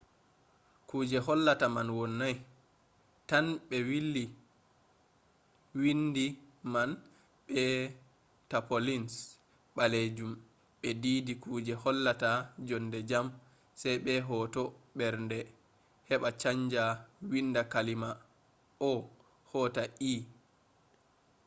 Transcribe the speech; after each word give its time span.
kuje 0.89 1.17
hollata 1.25 1.65
man 1.75 1.89
wonnai 1.97 2.35
tan 3.29 3.45
ɓe 3.67 3.77
willi 3.89 4.23
windi 5.81 6.25
man 6.73 6.91
be 7.47 7.61
tapaulins 8.49 9.13
ɓalejum 9.75 10.31
ɓe 10.81 10.89
diidi 11.01 11.33
kuje 11.43 11.73
hollata 11.83 12.29
jonde 12.67 12.99
jam 13.09 13.27
sai 13.81 13.95
be 14.05 14.13
hoto 14.27 14.63
mbernde 14.95 15.37
heɓa 16.07 16.29
chanja 16.41 16.83
windi 17.31 17.61
kalima 17.73 18.09
o” 18.89 18.93
hota 19.51 19.83
e 20.11 20.13